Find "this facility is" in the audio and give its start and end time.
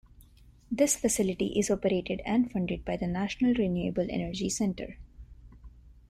0.71-1.69